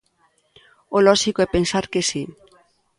O 0.95 0.97
lóxico 1.07 1.39
é 1.45 1.53
pensar 1.55 1.85
que 1.91 2.01
si. 2.09 2.23